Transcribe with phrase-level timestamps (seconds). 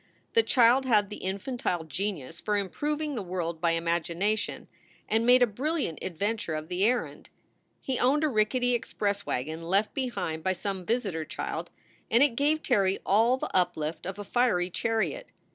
[0.33, 4.67] The child had the infantile genius for improving the world by imagination,
[5.07, 7.29] and made a brilliant adventure of the errand.
[7.81, 11.69] He owned a rickety express wagon left behind by some visitor child;
[12.09, 15.29] and it gave Terry all the uplift of a fiery chariot.